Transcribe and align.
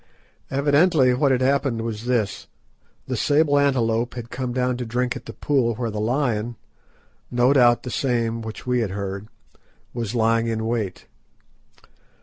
Evidently 0.49 1.13
what 1.13 1.31
had 1.31 1.41
happened 1.41 1.83
was 1.83 2.05
this: 2.05 2.47
The 3.05 3.15
sable 3.15 3.59
antelope 3.59 4.15
had 4.15 4.31
come 4.31 4.51
down 4.51 4.75
to 4.77 4.85
drink 4.87 5.15
at 5.15 5.27
the 5.27 5.31
pool 5.33 5.75
where 5.75 5.91
the 5.91 5.99
lion—no 6.01 7.53
doubt 7.53 7.83
the 7.83 7.91
same 7.91 8.41
which 8.41 8.65
we 8.65 8.79
had 8.79 8.89
heard—was 8.89 10.15
lying 10.15 10.47
in 10.47 10.65
wait. 10.65 11.05